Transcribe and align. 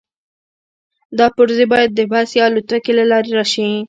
دا 1.17 1.27
پرزې 1.35 1.65
باید 1.73 1.89
د 1.93 1.99
بس 2.11 2.29
یا 2.39 2.43
الوتکې 2.47 2.91
له 2.99 3.03
لارې 3.11 3.31
راشي 3.37 3.63